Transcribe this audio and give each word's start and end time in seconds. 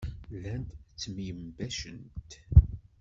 Llant 0.35 0.71
ttemyenbacent. 0.95 2.05